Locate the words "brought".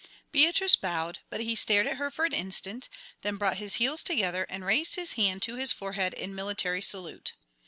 3.37-3.57